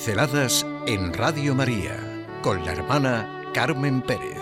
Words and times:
Pinceladas 0.00 0.66
en 0.86 1.12
Radio 1.12 1.54
María 1.54 1.94
con 2.40 2.64
la 2.64 2.72
hermana 2.72 3.44
Carmen 3.52 4.00
Pérez. 4.00 4.40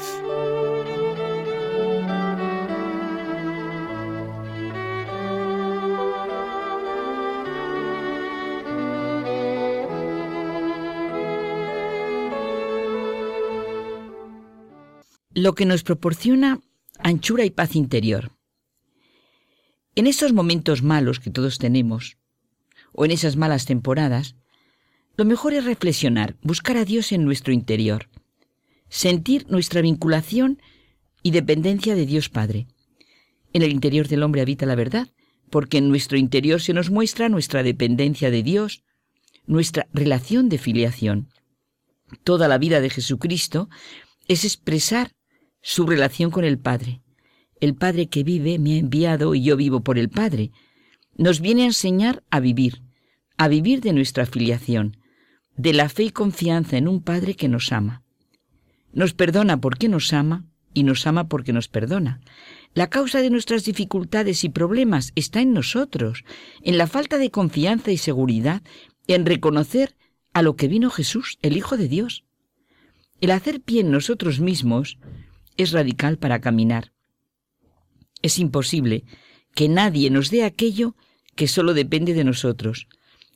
Lo 15.34 15.56
que 15.56 15.66
nos 15.66 15.82
proporciona 15.82 16.60
anchura 17.00 17.44
y 17.44 17.50
paz 17.50 17.74
interior. 17.74 18.30
En 19.96 20.06
estos 20.06 20.32
momentos 20.32 20.84
malos 20.84 21.18
que 21.18 21.30
todos 21.30 21.58
tenemos, 21.58 22.16
o 22.92 23.04
en 23.04 23.10
esas 23.10 23.34
malas 23.34 23.66
temporadas, 23.66 24.36
lo 25.18 25.24
mejor 25.24 25.52
es 25.52 25.64
reflexionar, 25.64 26.36
buscar 26.42 26.76
a 26.76 26.84
Dios 26.84 27.10
en 27.10 27.24
nuestro 27.24 27.52
interior, 27.52 28.08
sentir 28.88 29.46
nuestra 29.50 29.80
vinculación 29.82 30.62
y 31.24 31.32
dependencia 31.32 31.96
de 31.96 32.06
Dios 32.06 32.28
Padre. 32.28 32.68
En 33.52 33.62
el 33.62 33.72
interior 33.72 34.06
del 34.06 34.22
hombre 34.22 34.42
habita 34.42 34.64
la 34.64 34.76
verdad, 34.76 35.08
porque 35.50 35.78
en 35.78 35.88
nuestro 35.88 36.18
interior 36.18 36.60
se 36.60 36.72
nos 36.72 36.90
muestra 36.90 37.28
nuestra 37.28 37.64
dependencia 37.64 38.30
de 38.30 38.44
Dios, 38.44 38.84
nuestra 39.44 39.88
relación 39.92 40.48
de 40.48 40.58
filiación. 40.58 41.30
Toda 42.22 42.46
la 42.46 42.58
vida 42.58 42.80
de 42.80 42.88
Jesucristo 42.88 43.68
es 44.28 44.44
expresar 44.44 45.16
su 45.62 45.84
relación 45.84 46.30
con 46.30 46.44
el 46.44 46.60
Padre. 46.60 47.02
El 47.60 47.74
Padre 47.74 48.06
que 48.06 48.22
vive 48.22 48.60
me 48.60 48.74
ha 48.74 48.78
enviado 48.78 49.34
y 49.34 49.42
yo 49.42 49.56
vivo 49.56 49.80
por 49.80 49.98
el 49.98 50.10
Padre. 50.10 50.52
Nos 51.16 51.40
viene 51.40 51.62
a 51.62 51.66
enseñar 51.66 52.22
a 52.30 52.38
vivir, 52.38 52.82
a 53.36 53.48
vivir 53.48 53.80
de 53.80 53.92
nuestra 53.92 54.24
filiación, 54.24 54.97
de 55.58 55.72
la 55.72 55.88
fe 55.88 56.04
y 56.04 56.10
confianza 56.10 56.78
en 56.78 56.88
un 56.88 57.02
Padre 57.02 57.34
que 57.34 57.48
nos 57.48 57.72
ama. 57.72 58.02
Nos 58.92 59.12
perdona 59.12 59.60
porque 59.60 59.88
nos 59.88 60.12
ama 60.12 60.46
y 60.72 60.84
nos 60.84 61.06
ama 61.06 61.28
porque 61.28 61.52
nos 61.52 61.68
perdona. 61.68 62.20
La 62.74 62.88
causa 62.88 63.20
de 63.20 63.30
nuestras 63.30 63.64
dificultades 63.64 64.44
y 64.44 64.48
problemas 64.48 65.12
está 65.16 65.40
en 65.40 65.52
nosotros, 65.52 66.24
en 66.62 66.78
la 66.78 66.86
falta 66.86 67.18
de 67.18 67.30
confianza 67.30 67.90
y 67.90 67.98
seguridad, 67.98 68.62
en 69.08 69.26
reconocer 69.26 69.96
a 70.32 70.42
lo 70.42 70.54
que 70.54 70.68
vino 70.68 70.90
Jesús, 70.90 71.38
el 71.42 71.56
Hijo 71.56 71.76
de 71.76 71.88
Dios. 71.88 72.24
El 73.20 73.32
hacer 73.32 73.60
pie 73.60 73.80
en 73.80 73.90
nosotros 73.90 74.38
mismos 74.38 74.98
es 75.56 75.72
radical 75.72 76.18
para 76.18 76.40
caminar. 76.40 76.92
Es 78.22 78.38
imposible 78.38 79.04
que 79.54 79.68
nadie 79.68 80.10
nos 80.10 80.30
dé 80.30 80.44
aquello 80.44 80.94
que 81.34 81.48
solo 81.48 81.74
depende 81.74 82.14
de 82.14 82.22
nosotros, 82.22 82.86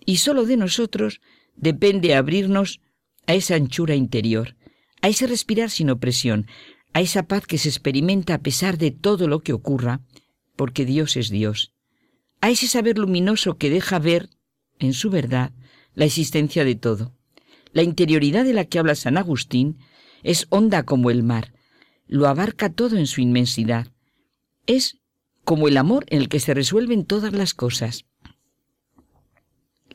y 0.05 0.19
solo 0.19 0.45
de 0.45 0.57
nosotros 0.57 1.21
depende 1.57 2.15
abrirnos 2.15 2.81
a 3.27 3.35
esa 3.35 3.55
anchura 3.55 3.95
interior, 3.95 4.57
a 5.01 5.09
ese 5.09 5.27
respirar 5.27 5.71
sin 5.71 5.91
opresión, 5.91 6.47
a 6.93 7.01
esa 7.01 7.25
paz 7.25 7.47
que 7.47 7.59
se 7.59 7.69
experimenta 7.69 8.35
a 8.35 8.43
pesar 8.43 8.79
de 8.79 8.91
todo 8.91 9.29
lo 9.29 9.41
que 9.41 9.53
ocurra, 9.53 10.01
porque 10.57 10.85
Dios 10.85 11.17
es 11.17 11.31
Dios, 11.31 11.73
a 12.41 12.51
ese 12.51 12.69
saber 12.69 12.99
luminoso 12.99 13.57
que 13.57 13.71
deja 13.71 13.99
ver, 13.99 14.31
en 14.79 14.93
su 14.93 15.11
verdad, 15.11 15.53
la 15.95 16.05
existencia 16.05 16.65
de 16.65 16.75
todo. 16.75 17.15
La 17.73 17.83
interioridad 17.83 18.45
de 18.45 18.53
la 18.53 18.65
que 18.65 18.79
habla 18.79 18.95
San 18.95 19.17
Agustín 19.17 19.79
es 20.23 20.47
honda 20.51 20.85
como 20.85 21.11
el 21.11 21.23
mar, 21.23 21.55
lo 22.07 22.29
abarca 22.29 22.71
todo 22.71 22.99
en 22.99 23.07
su 23.07 23.21
inmensidad. 23.21 23.89
Es 24.67 24.99
como 25.45 25.69
el 25.69 25.77
amor 25.77 26.05
en 26.09 26.21
el 26.21 26.29
que 26.29 26.41
se 26.41 26.55
resuelven 26.55 27.07
todas 27.07 27.33
las 27.33 27.55
cosas. 27.55 28.05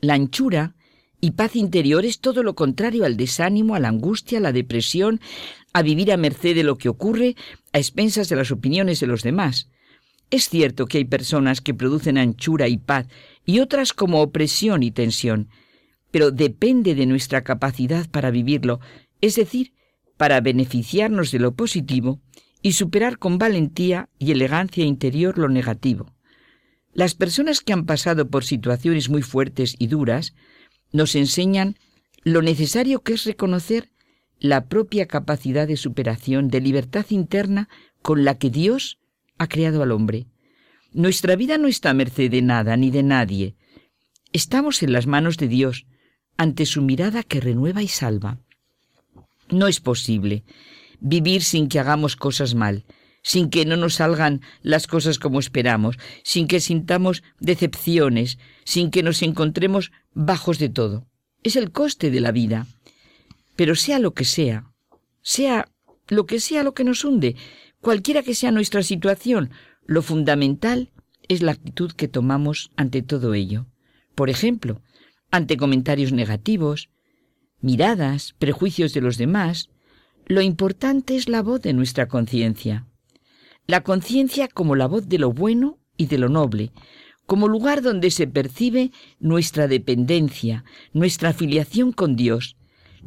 La 0.00 0.14
anchura 0.14 0.74
y 1.20 1.32
paz 1.32 1.56
interior 1.56 2.04
es 2.04 2.20
todo 2.20 2.42
lo 2.42 2.54
contrario 2.54 3.04
al 3.04 3.16
desánimo, 3.16 3.74
a 3.74 3.80
la 3.80 3.88
angustia, 3.88 4.38
a 4.38 4.40
la 4.42 4.52
depresión, 4.52 5.20
a 5.72 5.82
vivir 5.82 6.12
a 6.12 6.16
merced 6.16 6.54
de 6.54 6.62
lo 6.62 6.78
que 6.78 6.88
ocurre, 6.88 7.36
a 7.72 7.78
expensas 7.78 8.28
de 8.28 8.36
las 8.36 8.50
opiniones 8.50 9.00
de 9.00 9.06
los 9.06 9.22
demás. 9.22 9.68
Es 10.30 10.48
cierto 10.48 10.86
que 10.86 10.98
hay 10.98 11.04
personas 11.04 11.60
que 11.60 11.74
producen 11.74 12.18
anchura 12.18 12.68
y 12.68 12.76
paz 12.76 13.06
y 13.44 13.60
otras 13.60 13.92
como 13.92 14.20
opresión 14.20 14.82
y 14.82 14.90
tensión, 14.90 15.48
pero 16.10 16.30
depende 16.30 16.94
de 16.94 17.06
nuestra 17.06 17.42
capacidad 17.42 18.08
para 18.10 18.30
vivirlo, 18.30 18.80
es 19.20 19.36
decir, 19.36 19.72
para 20.16 20.40
beneficiarnos 20.40 21.30
de 21.30 21.38
lo 21.38 21.54
positivo 21.54 22.20
y 22.62 22.72
superar 22.72 23.18
con 23.18 23.38
valentía 23.38 24.08
y 24.18 24.32
elegancia 24.32 24.84
interior 24.84 25.38
lo 25.38 25.48
negativo. 25.48 26.14
Las 26.92 27.14
personas 27.14 27.60
que 27.60 27.72
han 27.72 27.86
pasado 27.86 28.28
por 28.28 28.44
situaciones 28.44 29.08
muy 29.08 29.22
fuertes 29.22 29.76
y 29.78 29.86
duras 29.86 30.34
nos 30.92 31.14
enseñan 31.14 31.76
lo 32.24 32.42
necesario 32.42 33.00
que 33.02 33.14
es 33.14 33.24
reconocer 33.24 33.90
la 34.38 34.68
propia 34.68 35.06
capacidad 35.06 35.66
de 35.66 35.76
superación, 35.76 36.48
de 36.48 36.60
libertad 36.60 37.06
interna 37.10 37.68
con 38.02 38.24
la 38.24 38.38
que 38.38 38.50
Dios 38.50 38.98
ha 39.38 39.48
creado 39.48 39.82
al 39.82 39.92
hombre. 39.92 40.26
Nuestra 40.92 41.36
vida 41.36 41.58
no 41.58 41.68
está 41.68 41.90
a 41.90 41.94
merced 41.94 42.30
de 42.30 42.42
nada 42.42 42.76
ni 42.76 42.90
de 42.90 43.02
nadie. 43.02 43.56
Estamos 44.32 44.82
en 44.82 44.92
las 44.92 45.06
manos 45.06 45.36
de 45.36 45.48
Dios, 45.48 45.86
ante 46.36 46.66
su 46.66 46.82
mirada 46.82 47.22
que 47.22 47.40
renueva 47.40 47.82
y 47.82 47.88
salva. 47.88 48.40
No 49.50 49.66
es 49.66 49.80
posible 49.80 50.44
vivir 51.00 51.42
sin 51.42 51.68
que 51.68 51.78
hagamos 51.78 52.16
cosas 52.16 52.54
mal, 52.54 52.84
sin 53.28 53.50
que 53.50 53.66
no 53.66 53.76
nos 53.76 53.96
salgan 53.96 54.40
las 54.62 54.86
cosas 54.86 55.18
como 55.18 55.38
esperamos, 55.38 55.98
sin 56.22 56.48
que 56.48 56.60
sintamos 56.60 57.22
decepciones, 57.38 58.38
sin 58.64 58.90
que 58.90 59.02
nos 59.02 59.20
encontremos 59.20 59.92
bajos 60.14 60.58
de 60.58 60.70
todo. 60.70 61.06
Es 61.42 61.54
el 61.54 61.70
coste 61.70 62.10
de 62.10 62.20
la 62.20 62.32
vida. 62.32 62.66
Pero 63.54 63.74
sea 63.74 63.98
lo 63.98 64.14
que 64.14 64.24
sea, 64.24 64.72
sea 65.20 65.68
lo 66.08 66.24
que 66.24 66.40
sea 66.40 66.62
lo 66.62 66.72
que 66.72 66.84
nos 66.84 67.04
hunde, 67.04 67.36
cualquiera 67.82 68.22
que 68.22 68.34
sea 68.34 68.50
nuestra 68.50 68.82
situación, 68.82 69.50
lo 69.84 70.00
fundamental 70.00 70.90
es 71.28 71.42
la 71.42 71.52
actitud 71.52 71.92
que 71.92 72.08
tomamos 72.08 72.70
ante 72.76 73.02
todo 73.02 73.34
ello. 73.34 73.66
Por 74.14 74.30
ejemplo, 74.30 74.80
ante 75.30 75.58
comentarios 75.58 76.12
negativos, 76.12 76.88
miradas, 77.60 78.34
prejuicios 78.38 78.94
de 78.94 79.02
los 79.02 79.18
demás, 79.18 79.68
lo 80.24 80.40
importante 80.40 81.14
es 81.14 81.28
la 81.28 81.42
voz 81.42 81.60
de 81.60 81.74
nuestra 81.74 82.08
conciencia. 82.08 82.86
La 83.68 83.82
conciencia 83.82 84.48
como 84.48 84.76
la 84.76 84.86
voz 84.86 85.10
de 85.10 85.18
lo 85.18 85.30
bueno 85.30 85.78
y 85.98 86.06
de 86.06 86.16
lo 86.16 86.30
noble, 86.30 86.72
como 87.26 87.48
lugar 87.48 87.82
donde 87.82 88.10
se 88.10 88.26
percibe 88.26 88.92
nuestra 89.20 89.68
dependencia, 89.68 90.64
nuestra 90.94 91.28
afiliación 91.28 91.92
con 91.92 92.16
Dios, 92.16 92.56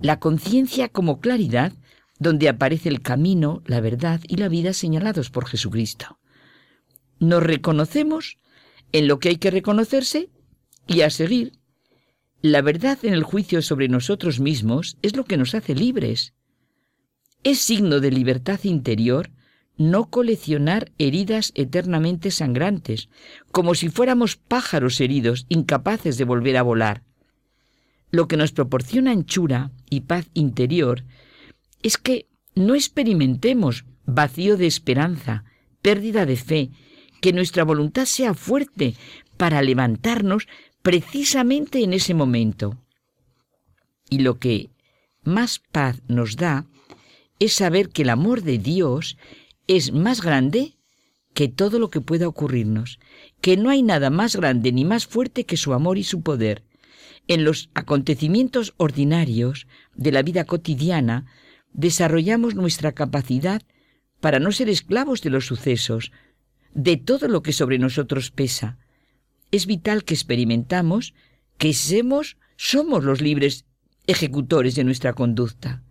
la 0.03 0.19
conciencia 0.19 0.87
como 0.87 1.19
claridad 1.19 1.73
donde 2.19 2.47
aparece 2.47 2.89
el 2.89 3.01
camino, 3.01 3.63
la 3.65 3.81
verdad 3.81 4.21
y 4.27 4.35
la 4.35 4.49
vida 4.49 4.73
señalados 4.73 5.31
por 5.31 5.47
Jesucristo. 5.47 6.19
Nos 7.17 7.41
reconocemos 7.41 8.37
en 8.91 9.07
lo 9.07 9.17
que 9.17 9.29
hay 9.29 9.37
que 9.37 9.49
reconocerse 9.49 10.29
y 10.85 11.01
a 11.01 11.09
seguir. 11.09 11.53
La 12.43 12.61
verdad 12.61 12.99
en 13.01 13.15
el 13.15 13.23
juicio 13.23 13.63
sobre 13.63 13.87
nosotros 13.87 14.39
mismos 14.39 14.99
es 15.01 15.15
lo 15.15 15.25
que 15.25 15.37
nos 15.37 15.55
hace 15.55 15.73
libres. 15.73 16.35
Es 17.43 17.57
signo 17.61 17.99
de 17.99 18.11
libertad 18.11 18.59
interior 18.61 19.31
no 19.77 20.09
coleccionar 20.09 20.91
heridas 20.97 21.51
eternamente 21.55 22.31
sangrantes, 22.31 23.09
como 23.51 23.75
si 23.75 23.89
fuéramos 23.89 24.35
pájaros 24.35 24.99
heridos, 25.01 25.45
incapaces 25.49 26.17
de 26.17 26.25
volver 26.25 26.57
a 26.57 26.63
volar. 26.63 27.03
Lo 28.11 28.27
que 28.27 28.37
nos 28.37 28.51
proporciona 28.51 29.11
anchura 29.11 29.71
y 29.89 30.01
paz 30.01 30.29
interior 30.33 31.03
es 31.81 31.97
que 31.97 32.27
no 32.53 32.75
experimentemos 32.75 33.85
vacío 34.05 34.57
de 34.57 34.67
esperanza, 34.67 35.45
pérdida 35.81 36.25
de 36.25 36.35
fe, 36.35 36.69
que 37.21 37.33
nuestra 37.33 37.63
voluntad 37.63 38.05
sea 38.05 38.33
fuerte 38.33 38.95
para 39.37 39.61
levantarnos 39.61 40.47
precisamente 40.81 41.83
en 41.83 41.93
ese 41.93 42.13
momento. 42.13 42.77
Y 44.09 44.19
lo 44.19 44.39
que 44.39 44.69
más 45.23 45.59
paz 45.71 46.01
nos 46.07 46.35
da 46.35 46.65
es 47.39 47.53
saber 47.53 47.89
que 47.89 48.01
el 48.01 48.09
amor 48.09 48.43
de 48.43 48.57
Dios 48.57 49.17
es 49.67 49.91
más 49.91 50.21
grande 50.21 50.77
que 51.33 51.47
todo 51.47 51.79
lo 51.79 51.89
que 51.89 52.01
pueda 52.01 52.27
ocurrirnos, 52.27 52.99
que 53.39 53.57
no 53.57 53.69
hay 53.69 53.83
nada 53.83 54.09
más 54.09 54.35
grande 54.35 54.71
ni 54.71 54.85
más 54.85 55.07
fuerte 55.07 55.45
que 55.45 55.57
su 55.57 55.73
amor 55.73 55.97
y 55.97 56.03
su 56.03 56.21
poder. 56.21 56.63
En 57.27 57.45
los 57.45 57.69
acontecimientos 57.73 58.73
ordinarios 58.77 59.67
de 59.95 60.11
la 60.11 60.23
vida 60.23 60.43
cotidiana 60.45 61.25
desarrollamos 61.71 62.55
nuestra 62.55 62.91
capacidad 62.91 63.61
para 64.19 64.39
no 64.39 64.51
ser 64.51 64.69
esclavos 64.69 65.21
de 65.21 65.29
los 65.29 65.45
sucesos, 65.45 66.11
de 66.73 66.97
todo 66.97 67.27
lo 67.27 67.41
que 67.41 67.53
sobre 67.53 67.79
nosotros 67.79 68.31
pesa. 68.31 68.77
Es 69.51 69.65
vital 69.65 70.03
que 70.03 70.13
experimentamos 70.13 71.13
que 71.57 71.73
somos, 71.73 72.37
somos 72.55 73.03
los 73.03 73.21
libres 73.21 73.65
ejecutores 74.07 74.75
de 74.75 74.83
nuestra 74.83 75.13
conducta. 75.13 75.83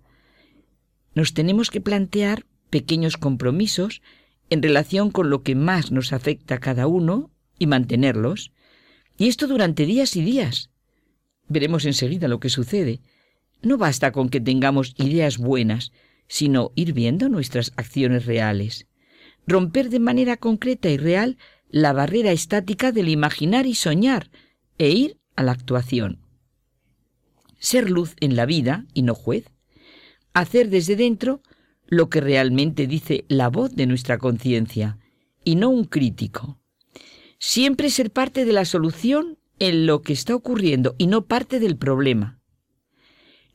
Nos 1.15 1.35
tenemos 1.35 1.71
que 1.71 1.81
plantear 1.81 2.47
pequeños 2.71 3.17
compromisos 3.17 4.03
en 4.49 4.63
relación 4.63 5.11
con 5.11 5.31
lo 5.31 5.43
que 5.43 5.55
más 5.55 5.93
nos 5.93 6.13
afecta 6.13 6.57
a 6.57 6.61
cada 6.61 6.87
uno 6.87 7.31
y 7.59 7.67
mantenerlos. 7.67 8.53
Y 9.19 9.29
esto 9.29 9.47
durante 9.47 9.87
días 9.87 10.17
y 10.17 10.23
días. 10.23 10.71
Veremos 11.49 11.85
enseguida 11.85 12.29
lo 12.29 12.41
que 12.41 12.49
sucede. 12.49 13.01
No 13.63 13.77
basta 13.77 14.13
con 14.13 14.29
que 14.29 14.41
tengamos 14.41 14.95
ideas 14.97 15.39
buenas, 15.39 15.93
sino 16.27 16.73
ir 16.75 16.93
viendo 16.93 17.29
nuestras 17.29 17.73
acciones 17.77 18.25
reales. 18.25 18.87
Romper 19.47 19.91
de 19.91 20.01
manera 20.01 20.37
concreta 20.37 20.89
y 20.89 20.97
real 20.97 21.37
la 21.69 21.93
barrera 21.93 22.33
estática 22.33 22.93
del 22.93 23.09
imaginar 23.09 23.67
y 23.67 23.75
soñar, 23.75 24.31
e 24.79 24.91
ir 24.91 25.19
a 25.37 25.43
la 25.43 25.53
actuación. 25.53 26.21
Ser 27.59 27.91
luz 27.91 28.15
en 28.21 28.37
la 28.37 28.47
vida 28.47 28.87
y 28.95 29.03
no 29.03 29.15
juez. 29.15 29.45
Hacer 30.33 30.71
desde 30.71 30.97
dentro 30.97 31.43
lo 31.91 32.09
que 32.09 32.21
realmente 32.21 32.87
dice 32.87 33.25
la 33.29 33.49
voz 33.49 33.75
de 33.75 33.87
nuestra 33.87 34.17
conciencia, 34.17 34.99
y 35.45 35.57
no 35.57 35.69
un 35.69 35.85
crítico. 35.85 36.59
Siempre 37.39 37.91
ser 37.91 38.11
parte 38.11 38.45
de 38.45 38.53
la 38.53 38.65
solución 38.65 39.39
en 39.59 39.87
lo 39.87 40.01
que 40.03 40.13
está 40.13 40.35
ocurriendo 40.35 40.95
y 40.99 41.09
no 41.09 41.27
parte 41.27 41.59
del 41.59 41.77
problema. 41.77 42.39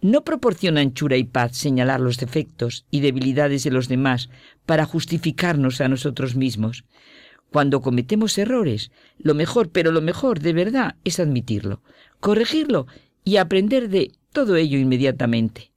No 0.02 0.24
proporciona 0.24 0.82
anchura 0.82 1.18
y 1.18 1.24
paz 1.24 1.58
señalar 1.58 2.02
los 2.02 2.18
defectos 2.18 2.86
y 2.92 3.00
debilidades 3.00 3.64
de 3.64 3.72
los 3.72 3.88
demás 3.88 4.30
para 4.66 4.86
justificarnos 4.86 5.82
a 5.82 5.88
nosotros 5.88 6.36
mismos. 6.36 6.84
Cuando 7.52 7.82
cometemos 7.82 8.38
errores, 8.38 8.92
lo 9.18 9.34
mejor, 9.34 9.70
pero 9.70 9.92
lo 9.92 10.02
mejor 10.02 10.42
de 10.42 10.54
verdad 10.54 10.96
es 11.06 11.20
admitirlo, 11.20 11.82
corregirlo 12.20 12.86
y 13.24 13.38
aprender 13.38 13.90
de 13.90 14.12
todo 14.34 14.58
ello 14.58 14.78
inmediatamente. 14.78 15.72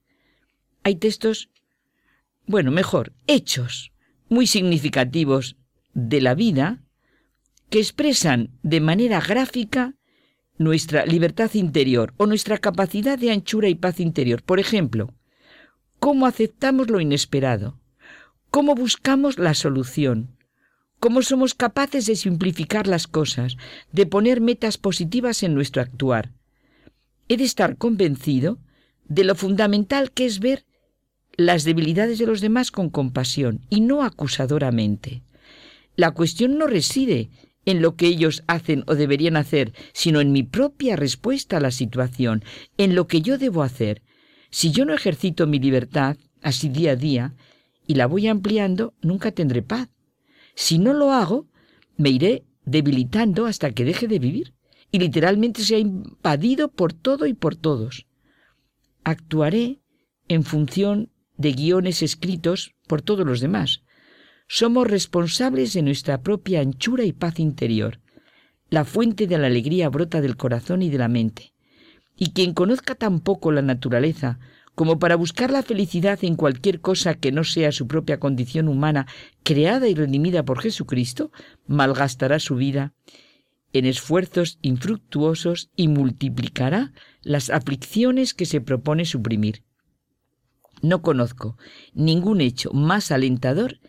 Hay 0.82 0.96
textos, 0.96 1.48
bueno, 2.48 2.70
mejor, 2.70 3.12
hechos 3.26 3.92
muy 4.30 4.46
significativos 4.46 5.56
de 5.92 6.22
la 6.22 6.34
vida 6.34 6.82
que 7.68 7.78
expresan 7.78 8.50
de 8.62 8.80
manera 8.80 9.20
gráfica 9.20 9.94
nuestra 10.56 11.04
libertad 11.04 11.52
interior 11.52 12.14
o 12.16 12.26
nuestra 12.26 12.56
capacidad 12.56 13.18
de 13.18 13.30
anchura 13.30 13.68
y 13.68 13.74
paz 13.74 14.00
interior. 14.00 14.42
Por 14.42 14.60
ejemplo, 14.60 15.14
cómo 16.00 16.26
aceptamos 16.26 16.88
lo 16.88 17.00
inesperado, 17.00 17.78
cómo 18.50 18.74
buscamos 18.74 19.38
la 19.38 19.52
solución, 19.52 20.38
cómo 21.00 21.20
somos 21.20 21.54
capaces 21.54 22.06
de 22.06 22.16
simplificar 22.16 22.86
las 22.86 23.06
cosas, 23.06 23.56
de 23.92 24.06
poner 24.06 24.40
metas 24.40 24.78
positivas 24.78 25.42
en 25.42 25.54
nuestro 25.54 25.82
actuar. 25.82 26.32
He 27.28 27.36
de 27.36 27.44
estar 27.44 27.76
convencido 27.76 28.58
de 29.06 29.24
lo 29.24 29.34
fundamental 29.34 30.12
que 30.12 30.24
es 30.24 30.40
ver 30.40 30.64
las 31.38 31.62
debilidades 31.62 32.18
de 32.18 32.26
los 32.26 32.40
demás 32.40 32.72
con 32.72 32.90
compasión 32.90 33.60
y 33.70 33.80
no 33.80 34.02
acusadoramente. 34.02 35.22
La 35.94 36.10
cuestión 36.10 36.58
no 36.58 36.66
reside 36.66 37.30
en 37.64 37.80
lo 37.80 37.94
que 37.94 38.08
ellos 38.08 38.42
hacen 38.48 38.82
o 38.88 38.96
deberían 38.96 39.36
hacer, 39.36 39.72
sino 39.92 40.20
en 40.20 40.32
mi 40.32 40.42
propia 40.42 40.96
respuesta 40.96 41.58
a 41.58 41.60
la 41.60 41.70
situación, 41.70 42.42
en 42.76 42.96
lo 42.96 43.06
que 43.06 43.22
yo 43.22 43.38
debo 43.38 43.62
hacer. 43.62 44.02
Si 44.50 44.72
yo 44.72 44.84
no 44.84 44.94
ejercito 44.94 45.46
mi 45.46 45.60
libertad, 45.60 46.16
así 46.42 46.68
día 46.68 46.92
a 46.92 46.96
día, 46.96 47.34
y 47.86 47.94
la 47.94 48.06
voy 48.06 48.26
ampliando, 48.26 48.94
nunca 49.00 49.30
tendré 49.30 49.62
paz. 49.62 49.88
Si 50.56 50.78
no 50.78 50.92
lo 50.92 51.12
hago, 51.12 51.46
me 51.96 52.10
iré 52.10 52.46
debilitando 52.64 53.46
hasta 53.46 53.70
que 53.70 53.84
deje 53.84 54.08
de 54.08 54.18
vivir, 54.18 54.54
y 54.90 54.98
literalmente 54.98 55.62
sea 55.62 55.78
invadido 55.78 56.68
por 56.68 56.92
todo 56.92 57.26
y 57.26 57.34
por 57.34 57.54
todos. 57.54 58.06
Actuaré 59.04 59.78
en 60.26 60.42
función 60.42 61.10
de 61.38 61.52
guiones 61.52 62.02
escritos 62.02 62.74
por 62.86 63.00
todos 63.00 63.26
los 63.26 63.40
demás, 63.40 63.82
somos 64.48 64.86
responsables 64.86 65.72
de 65.72 65.82
nuestra 65.82 66.22
propia 66.22 66.60
anchura 66.60 67.04
y 67.04 67.12
paz 67.12 67.38
interior. 67.38 68.00
La 68.70 68.84
fuente 68.84 69.26
de 69.26 69.38
la 69.38 69.46
alegría 69.46 69.88
brota 69.88 70.20
del 70.20 70.36
corazón 70.36 70.82
y 70.82 70.90
de 70.90 70.98
la 70.98 71.08
mente. 71.08 71.52
Y 72.16 72.32
quien 72.32 72.52
conozca 72.52 72.94
tan 72.94 73.20
poco 73.20 73.52
la 73.52 73.62
naturaleza 73.62 74.38
como 74.74 74.98
para 74.98 75.16
buscar 75.16 75.50
la 75.50 75.62
felicidad 75.62 76.18
en 76.22 76.36
cualquier 76.36 76.80
cosa 76.80 77.14
que 77.14 77.32
no 77.32 77.42
sea 77.44 77.72
su 77.72 77.88
propia 77.88 78.20
condición 78.20 78.68
humana, 78.68 79.06
creada 79.42 79.88
y 79.88 79.94
redimida 79.94 80.44
por 80.44 80.60
Jesucristo, 80.60 81.32
malgastará 81.66 82.38
su 82.38 82.54
vida 82.54 82.92
en 83.72 83.84
esfuerzos 83.84 84.58
infructuosos 84.62 85.70
y 85.76 85.88
multiplicará 85.88 86.92
las 87.22 87.50
aflicciones 87.50 88.34
que 88.34 88.46
se 88.46 88.60
propone 88.60 89.04
suprimir. 89.04 89.62
No 90.82 91.02
conozco 91.02 91.56
ningún 91.94 92.40
hecho 92.40 92.72
más 92.72 93.10
alentador 93.10 93.80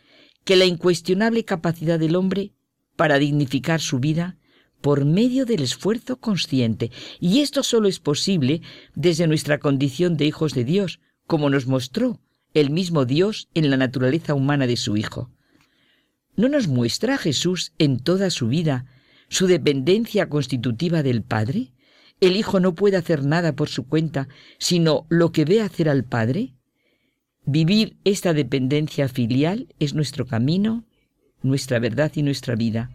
que 0.43 0.55
la 0.55 0.65
incuestionable 0.65 1.45
capacidad 1.45 1.99
del 1.99 2.15
hombre 2.15 2.53
para 2.95 3.19
dignificar 3.19 3.81
su 3.81 3.99
vida 3.99 4.37
por 4.81 5.05
medio 5.05 5.45
del 5.45 5.61
esfuerzo 5.61 6.19
consciente. 6.19 6.91
Y 7.19 7.41
esto 7.41 7.63
solo 7.63 7.87
es 7.87 7.99
posible 7.99 8.61
desde 8.95 9.27
nuestra 9.27 9.59
condición 9.59 10.17
de 10.17 10.25
hijos 10.25 10.53
de 10.53 10.63
Dios, 10.63 10.99
como 11.27 11.49
nos 11.49 11.67
mostró 11.67 12.19
el 12.53 12.69
mismo 12.71 13.05
Dios 13.05 13.49
en 13.53 13.69
la 13.69 13.77
naturaleza 13.77 14.33
humana 14.33 14.67
de 14.67 14.77
su 14.77 14.97
Hijo. 14.97 15.31
¿No 16.35 16.49
nos 16.49 16.67
muestra 16.67 17.17
Jesús 17.17 17.73
en 17.77 17.99
toda 17.99 18.29
su 18.29 18.47
vida 18.47 18.85
su 19.27 19.45
dependencia 19.45 20.29
constitutiva 20.29 21.03
del 21.03 21.21
Padre? 21.21 21.73
¿El 22.21 22.35
Hijo 22.35 22.59
no 22.59 22.73
puede 22.73 22.97
hacer 22.97 23.23
nada 23.23 23.55
por 23.55 23.69
su 23.69 23.87
cuenta, 23.87 24.27
sino 24.57 25.05
lo 25.09 25.31
que 25.31 25.45
ve 25.45 25.61
hacer 25.61 25.89
al 25.89 26.03
Padre? 26.03 26.55
Vivir 27.45 27.97
esta 28.03 28.33
dependencia 28.33 29.07
filial 29.07 29.73
es 29.79 29.93
nuestro 29.93 30.25
camino, 30.25 30.85
nuestra 31.41 31.79
verdad 31.79 32.11
y 32.15 32.23
nuestra 32.23 32.55
vida. 32.55 32.91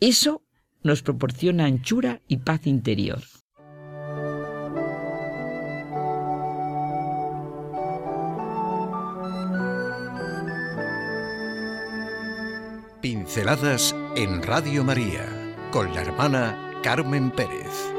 Eso 0.00 0.42
nos 0.82 1.02
proporciona 1.02 1.66
anchura 1.66 2.20
y 2.26 2.38
paz 2.38 2.66
interior. 2.66 3.22
Pinceladas 13.00 13.94
en 14.16 14.42
Radio 14.42 14.84
María 14.84 15.26
con 15.72 15.92
la 15.92 16.02
hermana 16.02 16.72
Carmen 16.82 17.30
Pérez. 17.32 17.92